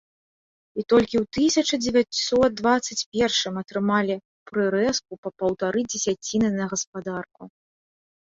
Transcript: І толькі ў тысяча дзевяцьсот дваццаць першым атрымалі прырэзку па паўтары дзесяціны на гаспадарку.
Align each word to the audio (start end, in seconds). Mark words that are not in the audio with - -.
І 0.81 0.83
толькі 0.91 1.15
ў 1.17 1.25
тысяча 1.37 1.75
дзевяцьсот 1.83 2.51
дваццаць 2.61 3.07
першым 3.17 3.53
атрымалі 3.61 4.15
прырэзку 4.51 5.13
па 5.25 5.29
паўтары 5.41 5.79
дзесяціны 5.95 6.49
на 6.57 6.65
гаспадарку. 6.73 7.41